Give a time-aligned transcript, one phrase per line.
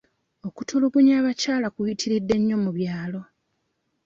[0.47, 3.21] Okutulugunya abakyala kuyitiridde nnyo mu byalo.